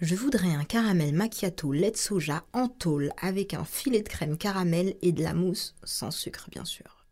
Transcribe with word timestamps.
Je 0.00 0.14
voudrais 0.14 0.54
un 0.54 0.64
caramel 0.64 1.12
macchiato 1.12 1.72
lait 1.72 1.90
de 1.90 1.96
soja 1.98 2.46
en 2.54 2.68
tôle 2.68 3.12
avec 3.20 3.52
un 3.52 3.66
filet 3.66 4.00
de 4.00 4.08
crème 4.08 4.38
caramel 4.38 4.94
et 5.02 5.12
de 5.12 5.22
la 5.22 5.34
mousse 5.34 5.74
sans 5.84 6.10
sucre 6.10 6.48
bien 6.50 6.64
sûr. 6.64 7.04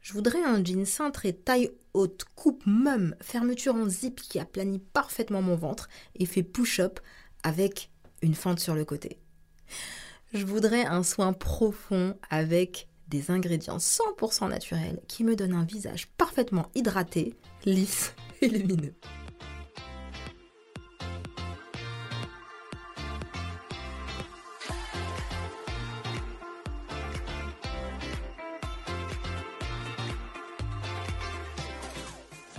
Je 0.00 0.12
voudrais 0.12 0.42
un 0.42 0.64
jean 0.64 0.84
cintré 0.84 1.32
taille 1.32 1.70
haute, 1.94 2.24
coupe 2.34 2.64
mum, 2.66 3.14
fermeture 3.20 3.76
en 3.76 3.88
zip 3.88 4.20
qui 4.20 4.40
aplanit 4.40 4.80
parfaitement 4.80 5.40
mon 5.40 5.54
ventre 5.54 5.88
et 6.16 6.26
fait 6.26 6.42
push-up 6.42 6.98
avec 7.44 7.92
une 8.22 8.34
fente 8.34 8.58
sur 8.58 8.74
le 8.74 8.84
côté. 8.84 9.20
Je 10.34 10.44
voudrais 10.44 10.84
un 10.84 11.04
soin 11.04 11.32
profond 11.32 12.18
avec 12.28 12.88
des 13.06 13.30
ingrédients 13.30 13.78
100% 13.78 14.48
naturels 14.48 15.00
qui 15.06 15.22
me 15.22 15.36
donnent 15.36 15.54
un 15.54 15.64
visage 15.64 16.08
parfaitement 16.18 16.72
hydraté, 16.74 17.34
lisse 17.64 18.16
et 18.40 18.48
lumineux. 18.48 18.96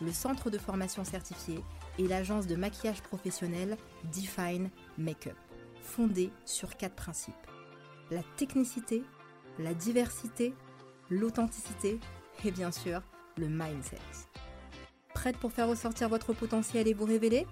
le 0.00 0.12
centre 0.12 0.50
de 0.50 0.58
formation 0.58 1.04
certifié 1.04 1.62
et 1.98 2.06
l'agence 2.06 2.46
de 2.46 2.56
maquillage 2.56 3.02
professionnel 3.02 3.76
Define 4.14 4.70
Makeup, 4.98 5.36
fondée 5.82 6.30
sur 6.44 6.76
quatre 6.76 6.94
principes. 6.94 7.34
La 8.10 8.22
technicité, 8.36 9.02
la 9.58 9.74
diversité, 9.74 10.54
l'authenticité 11.10 11.98
et 12.44 12.50
bien 12.50 12.70
sûr 12.70 13.02
le 13.38 13.48
mindset. 13.48 13.98
Prête 15.14 15.38
pour 15.38 15.52
faire 15.52 15.68
ressortir 15.68 16.08
votre 16.08 16.32
potentiel 16.32 16.86
et 16.88 16.94
vous 16.94 17.06
révéler? 17.06 17.46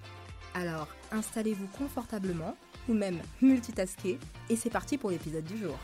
Alors 0.53 0.87
installez-vous 1.11 1.67
confortablement 1.77 2.55
ou 2.87 2.93
même 2.93 3.19
multitasker 3.41 4.19
et 4.49 4.55
c'est 4.55 4.69
parti 4.69 4.97
pour 4.97 5.09
l'épisode 5.09 5.43
du 5.43 5.57
jour. 5.57 5.77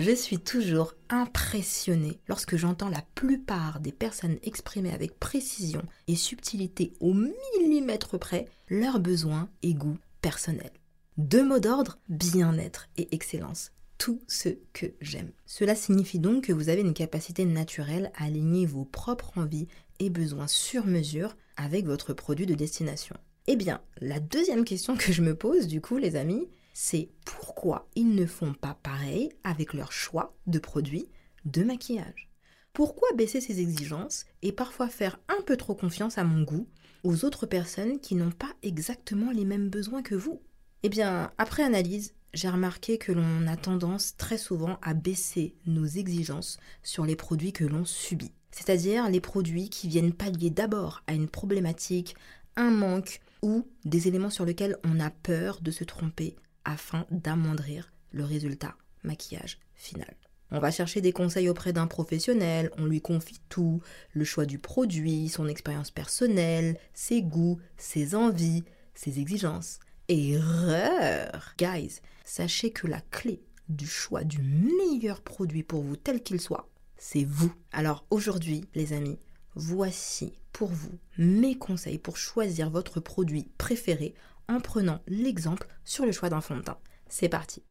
Je 0.00 0.14
suis 0.14 0.38
toujours 0.38 0.94
impressionnée 1.10 2.20
lorsque 2.26 2.56
j'entends 2.56 2.88
la 2.88 3.04
plupart 3.14 3.80
des 3.80 3.92
personnes 3.92 4.38
exprimer 4.42 4.94
avec 4.94 5.20
précision 5.20 5.82
et 6.08 6.16
subtilité 6.16 6.94
au 7.00 7.12
millimètre 7.12 8.18
près 8.18 8.48
leurs 8.70 8.98
besoins 8.98 9.50
et 9.62 9.74
goûts 9.74 9.98
personnels. 10.22 10.72
Deux 11.18 11.44
mots 11.46 11.58
d'ordre, 11.58 11.98
bien-être 12.08 12.88
et 12.96 13.14
excellence. 13.14 13.72
Tout 13.98 14.22
ce 14.26 14.48
que 14.72 14.86
j'aime. 15.02 15.32
Cela 15.44 15.74
signifie 15.74 16.18
donc 16.18 16.44
que 16.44 16.54
vous 16.54 16.70
avez 16.70 16.80
une 16.80 16.94
capacité 16.94 17.44
naturelle 17.44 18.10
à 18.16 18.24
aligner 18.24 18.64
vos 18.64 18.86
propres 18.86 19.36
envies 19.36 19.68
et 19.98 20.08
besoins 20.08 20.46
sur 20.46 20.86
mesure 20.86 21.36
avec 21.58 21.84
votre 21.84 22.14
produit 22.14 22.46
de 22.46 22.54
destination. 22.54 23.16
Eh 23.48 23.56
bien, 23.56 23.82
la 24.00 24.18
deuxième 24.18 24.64
question 24.64 24.96
que 24.96 25.12
je 25.12 25.20
me 25.20 25.34
pose, 25.34 25.66
du 25.66 25.82
coup, 25.82 25.98
les 25.98 26.16
amis, 26.16 26.48
c'est 26.72 27.10
pourquoi 27.24 27.88
ils 27.94 28.14
ne 28.14 28.26
font 28.26 28.54
pas 28.54 28.78
pareil 28.82 29.30
avec 29.44 29.74
leur 29.74 29.92
choix 29.92 30.34
de 30.46 30.58
produits 30.58 31.08
de 31.44 31.64
maquillage. 31.64 32.30
Pourquoi 32.72 33.08
baisser 33.16 33.40
ses 33.40 33.60
exigences 33.60 34.26
et 34.42 34.52
parfois 34.52 34.88
faire 34.88 35.18
un 35.28 35.42
peu 35.42 35.56
trop 35.56 35.74
confiance 35.74 36.18
à 36.18 36.24
mon 36.24 36.42
goût 36.42 36.68
aux 37.02 37.24
autres 37.24 37.46
personnes 37.46 37.98
qui 37.98 38.14
n'ont 38.14 38.30
pas 38.30 38.52
exactement 38.62 39.32
les 39.32 39.44
mêmes 39.44 39.68
besoins 39.68 40.02
que 40.02 40.14
vous? 40.14 40.40
Eh 40.82 40.88
bien, 40.88 41.32
après 41.36 41.62
analyse, 41.62 42.14
j'ai 42.32 42.48
remarqué 42.48 42.96
que 42.96 43.12
l'on 43.12 43.46
a 43.48 43.56
tendance 43.56 44.16
très 44.16 44.38
souvent 44.38 44.78
à 44.82 44.94
baisser 44.94 45.56
nos 45.66 45.86
exigences 45.86 46.58
sur 46.82 47.04
les 47.04 47.16
produits 47.16 47.52
que 47.52 47.64
l'on 47.64 47.84
subit. 47.84 48.32
C'est-à-dire 48.52 49.08
les 49.10 49.20
produits 49.20 49.68
qui 49.68 49.88
viennent 49.88 50.12
pallier 50.12 50.50
d'abord 50.50 51.02
à 51.06 51.14
une 51.14 51.28
problématique, 51.28 52.14
un 52.56 52.70
manque 52.70 53.20
ou 53.42 53.66
des 53.84 54.08
éléments 54.08 54.30
sur 54.30 54.44
lesquels 54.44 54.76
on 54.84 55.00
a 55.00 55.10
peur 55.10 55.60
de 55.60 55.70
se 55.70 55.84
tromper 55.84 56.36
afin 56.70 57.06
d'amoindrir 57.10 57.92
le 58.12 58.24
résultat 58.24 58.76
maquillage 59.02 59.58
final. 59.74 60.14
On 60.52 60.58
va 60.58 60.70
chercher 60.70 61.00
des 61.00 61.12
conseils 61.12 61.48
auprès 61.48 61.72
d'un 61.72 61.86
professionnel, 61.86 62.70
on 62.76 62.84
lui 62.84 63.00
confie 63.00 63.40
tout, 63.48 63.80
le 64.12 64.24
choix 64.24 64.46
du 64.46 64.58
produit, 64.58 65.28
son 65.28 65.46
expérience 65.46 65.90
personnelle, 65.90 66.76
ses 66.92 67.22
goûts, 67.22 67.60
ses 67.76 68.14
envies, 68.14 68.64
ses 68.94 69.20
exigences. 69.20 69.78
Erreur 70.08 71.54
Guys, 71.56 72.00
sachez 72.24 72.72
que 72.72 72.88
la 72.88 73.00
clé 73.00 73.42
du 73.68 73.86
choix 73.86 74.24
du 74.24 74.42
meilleur 74.42 75.22
produit 75.22 75.62
pour 75.62 75.82
vous 75.82 75.96
tel 75.96 76.20
qu'il 76.20 76.40
soit, 76.40 76.68
c'est 76.96 77.24
vous. 77.24 77.52
Alors 77.70 78.04
aujourd'hui, 78.10 78.64
les 78.74 78.92
amis, 78.92 79.20
voici 79.54 80.32
pour 80.52 80.68
vous 80.68 80.98
mes 81.16 81.56
conseils 81.56 81.98
pour 81.98 82.16
choisir 82.16 82.70
votre 82.70 82.98
produit 82.98 83.48
préféré 83.56 84.14
en 84.50 84.60
prenant 84.60 85.00
l'exemple 85.06 85.66
sur 85.84 86.04
le 86.04 86.12
choix 86.12 86.28
d'un 86.28 86.40
fond 86.40 86.56
de 86.56 86.62
teint. 86.62 86.78
C'est 87.08 87.28
parti 87.28 87.62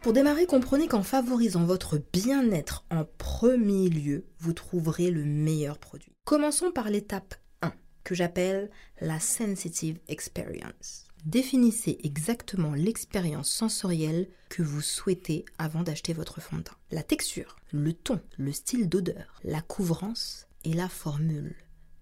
Pour 0.00 0.12
démarrer, 0.12 0.46
comprenez 0.46 0.86
qu'en 0.86 1.02
favorisant 1.02 1.64
votre 1.64 2.00
bien-être 2.12 2.84
en 2.90 3.04
premier 3.18 3.88
lieu, 3.88 4.24
vous 4.38 4.52
trouverez 4.52 5.10
le 5.10 5.24
meilleur 5.24 5.78
produit. 5.78 6.12
Commençons 6.24 6.70
par 6.70 6.90
l'étape 6.90 7.34
1, 7.62 7.72
que 8.04 8.14
j'appelle 8.14 8.70
la 9.00 9.18
sensitive 9.18 9.98
experience. 10.08 11.06
Définissez 11.24 11.98
exactement 12.04 12.74
l'expérience 12.74 13.50
sensorielle 13.50 14.28
que 14.48 14.62
vous 14.62 14.80
souhaitez 14.80 15.44
avant 15.58 15.82
d'acheter 15.82 16.12
votre 16.12 16.40
fond 16.40 16.58
de 16.58 16.62
teint. 16.62 16.76
La 16.92 17.02
texture, 17.02 17.56
le 17.72 17.92
ton, 17.92 18.20
le 18.38 18.52
style 18.52 18.88
d'odeur, 18.88 19.40
la 19.42 19.60
couvrance 19.60 20.46
et 20.62 20.72
la 20.72 20.88
formule. 20.88 21.56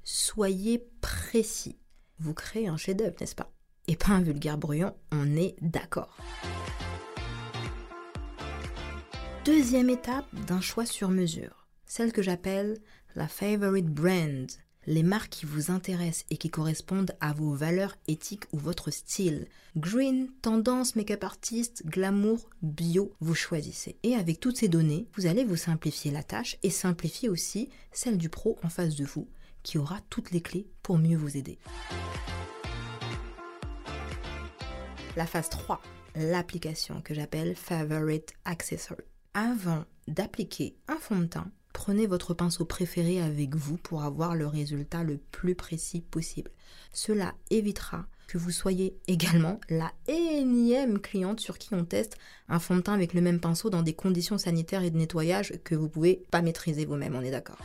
Soyez 0.06 0.86
précis. 1.00 1.78
Vous 2.18 2.34
créez 2.34 2.68
un 2.68 2.76
chef-d'œuvre, 2.76 3.16
n'est-ce 3.20 3.34
pas? 3.34 3.50
Et 3.88 3.96
pas 3.96 4.10
un 4.10 4.20
vulgaire 4.20 4.58
brouillon, 4.58 4.94
on 5.10 5.34
est 5.34 5.56
d'accord. 5.62 6.14
Deuxième 9.46 9.88
étape 9.88 10.26
d'un 10.46 10.60
choix 10.60 10.84
sur 10.84 11.08
mesure, 11.08 11.66
celle 11.86 12.12
que 12.12 12.20
j'appelle 12.20 12.78
la 13.14 13.28
favorite 13.28 13.88
brand, 13.88 14.46
les 14.86 15.02
marques 15.02 15.30
qui 15.30 15.46
vous 15.46 15.70
intéressent 15.70 16.26
et 16.30 16.36
qui 16.36 16.50
correspondent 16.50 17.16
à 17.20 17.32
vos 17.32 17.54
valeurs 17.54 17.96
éthiques 18.08 18.44
ou 18.52 18.58
votre 18.58 18.90
style. 18.90 19.46
Green, 19.76 20.28
tendance, 20.42 20.96
make-up 20.96 21.24
artiste, 21.24 21.84
glamour, 21.86 22.48
bio, 22.62 23.12
vous 23.20 23.34
choisissez. 23.34 23.96
Et 24.02 24.14
avec 24.14 24.40
toutes 24.40 24.56
ces 24.56 24.68
données, 24.68 25.06
vous 25.16 25.26
allez 25.26 25.44
vous 25.44 25.56
simplifier 25.56 26.10
la 26.10 26.22
tâche 26.22 26.56
et 26.62 26.70
simplifier 26.70 27.28
aussi 27.28 27.68
celle 27.92 28.18
du 28.18 28.28
pro 28.28 28.58
en 28.62 28.68
face 28.68 28.96
de 28.96 29.04
vous 29.04 29.28
qui 29.62 29.78
aura 29.78 29.98
toutes 30.10 30.30
les 30.30 30.42
clés 30.42 30.68
pour 30.82 30.98
mieux 30.98 31.16
vous 31.16 31.36
aider. 31.36 31.58
La 35.16 35.26
phase 35.26 35.48
3, 35.48 35.80
l'application 36.16 37.00
que 37.00 37.14
j'appelle 37.14 37.56
Favorite 37.56 38.32
Accessory. 38.44 39.04
Avant 39.32 39.84
d'appliquer 40.06 40.76
un 40.86 40.96
fond 40.96 41.18
de 41.18 41.26
teint, 41.26 41.50
prenez 41.74 42.06
votre 42.06 42.32
pinceau 42.32 42.64
préféré 42.64 43.20
avec 43.20 43.54
vous 43.54 43.76
pour 43.76 44.04
avoir 44.04 44.34
le 44.34 44.46
résultat 44.46 45.02
le 45.02 45.18
plus 45.18 45.54
précis 45.54 46.00
possible. 46.00 46.50
Cela 46.94 47.34
évitera 47.50 48.06
que 48.28 48.38
vous 48.38 48.52
soyez 48.52 48.96
également 49.06 49.60
la 49.68 49.92
énième 50.06 50.98
cliente 50.98 51.40
sur 51.40 51.58
qui 51.58 51.74
on 51.74 51.84
teste 51.84 52.16
un 52.48 52.58
fond 52.58 52.76
de 52.76 52.80
teint 52.80 52.94
avec 52.94 53.12
le 53.12 53.20
même 53.20 53.40
pinceau 53.40 53.68
dans 53.68 53.82
des 53.82 53.92
conditions 53.92 54.38
sanitaires 54.38 54.82
et 54.82 54.90
de 54.90 54.96
nettoyage 54.96 55.52
que 55.62 55.74
vous 55.74 55.90
pouvez 55.90 56.22
pas 56.30 56.40
maîtriser 56.40 56.86
vous-même, 56.86 57.16
on 57.16 57.22
est 57.22 57.30
d'accord. 57.30 57.58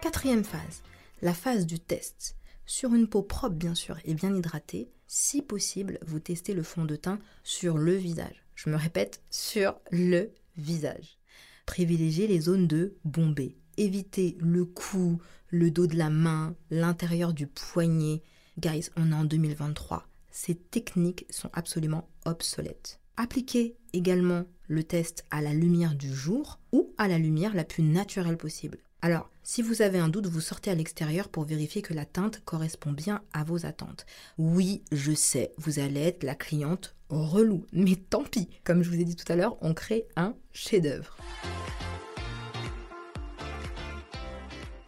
Quatrième 0.00 0.44
phase, 0.44 0.82
la 1.22 1.34
phase 1.34 1.66
du 1.66 1.80
test. 1.80 2.36
Sur 2.66 2.94
une 2.94 3.08
peau 3.08 3.22
propre 3.22 3.54
bien 3.54 3.74
sûr 3.74 3.98
et 4.04 4.14
bien 4.14 4.34
hydratée, 4.34 4.88
si 5.06 5.42
possible, 5.42 5.98
vous 6.06 6.20
testez 6.20 6.54
le 6.54 6.62
fond 6.62 6.84
de 6.84 6.96
teint 6.96 7.18
sur 7.42 7.76
le 7.76 7.94
visage. 7.94 8.43
Je 8.54 8.70
me 8.70 8.76
répète, 8.76 9.22
sur 9.30 9.76
le 9.90 10.32
visage. 10.56 11.18
Privilégiez 11.66 12.26
les 12.26 12.40
zones 12.40 12.66
de 12.66 12.96
bombée. 13.04 13.56
Évitez 13.76 14.36
le 14.40 14.64
cou, 14.64 15.20
le 15.48 15.70
dos 15.70 15.86
de 15.86 15.96
la 15.96 16.10
main, 16.10 16.54
l'intérieur 16.70 17.32
du 17.32 17.46
poignet. 17.46 18.22
Guys, 18.58 18.90
on 18.96 19.10
est 19.10 19.14
en 19.14 19.24
2023. 19.24 20.06
Ces 20.30 20.54
techniques 20.54 21.26
sont 21.30 21.50
absolument 21.52 22.08
obsolètes. 22.24 23.00
Appliquez 23.16 23.76
également 23.92 24.44
le 24.66 24.82
test 24.82 25.24
à 25.30 25.40
la 25.40 25.52
lumière 25.52 25.94
du 25.94 26.12
jour 26.12 26.58
ou 26.72 26.92
à 26.98 27.08
la 27.08 27.18
lumière 27.18 27.54
la 27.54 27.64
plus 27.64 27.82
naturelle 27.82 28.36
possible. 28.36 28.78
Alors, 29.04 29.28
si 29.42 29.60
vous 29.60 29.82
avez 29.82 29.98
un 29.98 30.08
doute, 30.08 30.28
vous 30.28 30.40
sortez 30.40 30.70
à 30.70 30.74
l'extérieur 30.74 31.28
pour 31.28 31.44
vérifier 31.44 31.82
que 31.82 31.92
la 31.92 32.06
teinte 32.06 32.40
correspond 32.46 32.90
bien 32.90 33.20
à 33.34 33.44
vos 33.44 33.66
attentes. 33.66 34.06
Oui, 34.38 34.82
je 34.92 35.12
sais, 35.12 35.52
vous 35.58 35.78
allez 35.78 36.00
être 36.00 36.22
la 36.22 36.34
cliente 36.34 36.96
relou, 37.10 37.66
mais 37.70 37.96
tant 37.96 38.24
pis. 38.24 38.48
Comme 38.64 38.82
je 38.82 38.88
vous 38.88 38.98
ai 38.98 39.04
dit 39.04 39.14
tout 39.14 39.30
à 39.30 39.36
l'heure, 39.36 39.58
on 39.60 39.74
crée 39.74 40.06
un 40.16 40.34
chef-d'œuvre. 40.54 41.18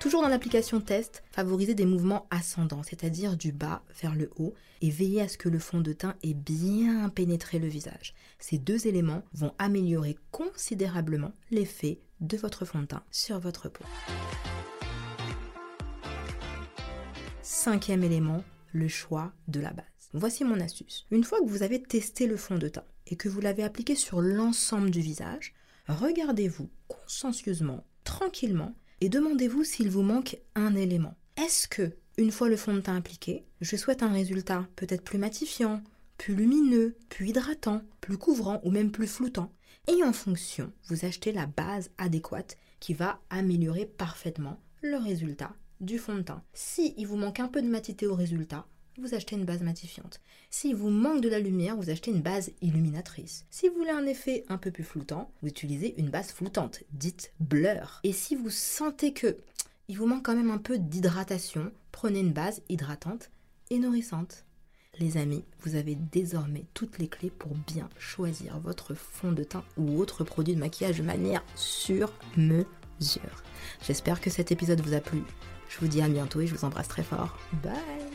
Toujours 0.06 0.23
dans 0.23 0.29
l'application 0.29 0.81
test, 0.81 1.25
favorisez 1.32 1.75
des 1.75 1.85
mouvements 1.85 2.29
ascendants, 2.31 2.85
c'est-à-dire 2.85 3.37
du 3.37 3.50
bas 3.50 3.82
vers 4.00 4.14
le 4.14 4.31
haut, 4.37 4.55
et 4.81 4.88
veillez 4.88 5.20
à 5.20 5.26
ce 5.26 5.37
que 5.37 5.49
le 5.49 5.58
fond 5.58 5.81
de 5.81 5.93
teint 5.93 6.14
ait 6.23 6.32
bien 6.32 7.08
pénétré 7.08 7.58
le 7.58 7.67
visage. 7.67 8.14
Ces 8.38 8.56
deux 8.56 8.87
éléments 8.87 9.25
vont 9.32 9.53
améliorer 9.58 10.17
considérablement 10.31 11.32
l'effet 11.50 11.99
de 12.20 12.37
votre 12.37 12.64
fond 12.64 12.82
de 12.82 12.87
teint 12.87 13.03
sur 13.11 13.41
votre 13.41 13.69
peau. 13.69 13.82
Cinquième 17.43 18.05
élément, 18.05 18.44
le 18.73 18.87
choix 18.87 19.32
de 19.49 19.58
la 19.58 19.73
base. 19.73 19.87
Voici 20.12 20.44
mon 20.44 20.61
astuce. 20.61 21.05
Une 21.11 21.25
fois 21.25 21.41
que 21.41 21.49
vous 21.49 21.64
avez 21.64 21.82
testé 21.82 22.29
le 22.29 22.37
fond 22.37 22.58
de 22.58 22.69
teint 22.69 22.85
et 23.08 23.17
que 23.17 23.29
vous 23.29 23.41
l'avez 23.41 23.64
appliqué 23.64 23.97
sur 23.97 24.20
l'ensemble 24.20 24.93
du 24.93 25.00
visage, 25.00 25.53
regardez-vous 25.88 26.70
consciencieusement, 26.87 27.85
tranquillement, 28.05 28.76
et 29.06 29.08
demandez-vous 29.08 29.62
s'il 29.62 29.88
vous 29.88 30.03
manque 30.03 30.37
un 30.56 30.75
élément. 30.75 31.14
Est-ce 31.37 31.69
que, 31.69 31.93
une 32.19 32.32
fois 32.32 32.49
le 32.49 32.56
fond 32.56 32.75
de 32.75 32.81
teint 32.81 32.97
appliqué, 32.97 33.44
je 33.61 33.76
souhaite 33.76 34.03
un 34.03 34.11
résultat 34.11 34.67
peut-être 34.75 35.05
plus 35.05 35.17
matifiant, 35.17 35.81
plus 36.19 36.35
lumineux, 36.35 36.97
plus 37.08 37.29
hydratant, 37.29 37.82
plus 38.00 38.19
couvrant 38.19 38.61
ou 38.64 38.73
même 38.73 38.91
plus 38.91 39.06
floutant? 39.06 39.53
Et 39.87 40.03
en 40.03 40.12
fonction, 40.12 40.73
vous 40.88 41.05
achetez 41.05 41.31
la 41.31 41.47
base 41.47 41.91
adéquate 41.99 42.56
qui 42.81 42.94
va 42.94 43.20
améliorer 43.31 43.87
parfaitement 43.87 44.58
le 44.82 44.97
résultat 44.97 45.55
du 45.81 45.99
fond 45.99 46.17
de 46.17 46.23
teint. 46.23 46.43
Si 46.53 46.93
il 46.97 47.06
vous 47.06 47.17
manque 47.17 47.38
un 47.38 47.47
peu 47.47 47.62
de 47.62 47.69
matité 47.69 48.08
au 48.08 48.17
résultat, 48.17 48.67
vous 49.00 49.14
achetez 49.14 49.37
une 49.37 49.44
base 49.44 49.62
matifiante. 49.62 50.20
Si 50.50 50.72
vous 50.72 50.90
manque 50.90 51.20
de 51.20 51.28
la 51.28 51.38
lumière, 51.38 51.76
vous 51.76 51.90
achetez 51.90 52.10
une 52.10 52.22
base 52.22 52.52
illuminatrice. 52.62 53.44
Si 53.50 53.69
vous 53.69 53.76
voulez 53.76 53.90
un 53.90 54.06
effet 54.06 54.44
un 54.48 54.58
peu 54.58 54.70
plus 54.70 54.84
floutant, 54.84 55.31
vous 55.43 55.48
utilisez 55.48 55.94
une 55.98 56.10
base 56.10 56.32
floutante, 56.32 56.82
dite 56.93 57.32
blur. 57.40 58.00
Et 58.04 58.12
si 58.12 58.34
vous 58.34 58.50
sentez 58.50 59.12
que 59.12 59.37
il 59.88 59.98
vous 59.98 60.06
manque 60.06 60.25
quand 60.25 60.34
même 60.34 60.50
un 60.50 60.58
peu 60.58 60.78
d'hydratation, 60.78 61.70
prenez 61.93 62.20
une 62.20 62.32
base 62.32 62.62
hydratante 62.69 63.31
et 63.70 63.78
nourrissante. 63.78 64.44
Les 64.98 65.19
amis, 65.19 65.44
vous 65.60 65.76
avez 65.76 65.94
désormais 65.94 66.64
toutes 66.72 66.98
les 66.98 67.08
clés 67.08 67.31
pour 67.31 67.52
bien 67.54 67.88
choisir 67.98 68.58
votre 68.60 68.94
fond 68.94 69.31
de 69.31 69.44
teint 69.44 69.64
ou 69.76 69.98
autre 70.00 70.25
produit 70.25 70.54
de 70.54 70.60
maquillage 70.60 70.98
de 70.98 71.02
manière 71.02 71.44
sur 71.54 72.12
mesure. 72.37 73.43
J'espère 73.87 74.20
que 74.20 74.31
cet 74.31 74.52
épisode 74.52 74.81
vous 74.81 74.94
a 74.94 75.00
plu. 75.00 75.22
Je 75.69 75.78
vous 75.78 75.88
dis 75.88 76.00
à 76.00 76.08
bientôt 76.08 76.40
et 76.40 76.46
je 76.46 76.54
vous 76.54 76.64
embrasse 76.64 76.88
très 76.88 77.02
fort. 77.02 77.38
Bye 77.62 78.06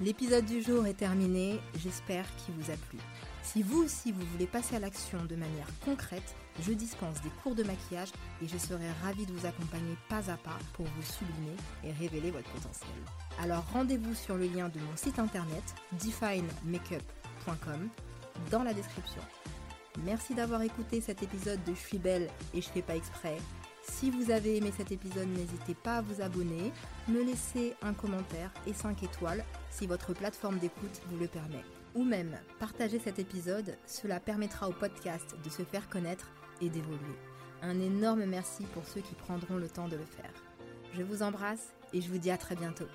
L'épisode 0.00 0.46
du 0.46 0.62
jour 0.62 0.86
est 0.86 0.94
terminé, 0.94 1.60
j'espère 1.76 2.24
qu'il 2.36 2.54
vous 2.54 2.70
a 2.70 2.76
plu. 2.88 2.98
Si 3.42 3.62
vous 3.62 3.84
aussi 3.84 4.10
vous 4.12 4.24
voulez 4.32 4.46
passer 4.46 4.76
à 4.76 4.78
l'action 4.78 5.24
de 5.24 5.36
manière 5.36 5.66
concrète, 5.84 6.34
je 6.60 6.72
dispense 6.72 7.20
des 7.22 7.30
cours 7.42 7.54
de 7.54 7.62
maquillage 7.62 8.10
et 8.42 8.48
je 8.48 8.58
serai 8.58 8.90
ravie 9.02 9.26
de 9.26 9.32
vous 9.32 9.46
accompagner 9.46 9.96
pas 10.08 10.30
à 10.30 10.36
pas 10.36 10.58
pour 10.74 10.86
vous 10.86 11.02
sublimer 11.02 11.56
et 11.84 11.92
révéler 11.92 12.30
votre 12.30 12.50
potentiel. 12.50 12.90
Alors 13.40 13.64
rendez-vous 13.72 14.14
sur 14.14 14.36
le 14.36 14.46
lien 14.46 14.68
de 14.68 14.80
mon 14.80 14.96
site 14.96 15.18
internet 15.18 15.62
definemakeup.com 15.92 17.88
dans 18.50 18.62
la 18.62 18.74
description. 18.74 19.22
Merci 20.04 20.34
d'avoir 20.34 20.62
écouté 20.62 21.00
cet 21.00 21.22
épisode 21.22 21.62
de 21.64 21.74
Je 21.74 21.80
suis 21.80 21.98
belle 21.98 22.28
et 22.54 22.62
je 22.62 22.68
fais 22.68 22.82
pas 22.82 22.96
exprès. 22.96 23.36
Si 23.82 24.10
vous 24.10 24.30
avez 24.30 24.56
aimé 24.56 24.72
cet 24.76 24.92
épisode, 24.92 25.28
n'hésitez 25.28 25.74
pas 25.74 25.96
à 25.96 26.02
vous 26.02 26.22
abonner, 26.22 26.72
me 27.08 27.22
laisser 27.22 27.74
un 27.82 27.92
commentaire 27.92 28.52
et 28.66 28.72
5 28.72 29.02
étoiles 29.02 29.44
si 29.70 29.86
votre 29.86 30.14
plateforme 30.14 30.58
d'écoute 30.58 31.00
vous 31.10 31.18
le 31.18 31.26
permet. 31.26 31.64
Ou 31.94 32.04
même 32.04 32.38
partager 32.58 32.98
cet 32.98 33.18
épisode, 33.18 33.76
cela 33.86 34.20
permettra 34.20 34.68
au 34.68 34.72
podcast 34.72 35.36
de 35.44 35.50
se 35.50 35.62
faire 35.62 35.88
connaître 35.88 36.30
et 36.60 36.70
d'évoluer. 36.70 37.18
Un 37.60 37.80
énorme 37.80 38.24
merci 38.24 38.64
pour 38.72 38.86
ceux 38.86 39.00
qui 39.00 39.14
prendront 39.14 39.56
le 39.56 39.68
temps 39.68 39.88
de 39.88 39.96
le 39.96 40.04
faire. 40.04 40.32
Je 40.94 41.02
vous 41.02 41.22
embrasse 41.22 41.74
et 41.92 42.00
je 42.00 42.08
vous 42.08 42.18
dis 42.18 42.30
à 42.30 42.38
très 42.38 42.56
bientôt. 42.56 42.88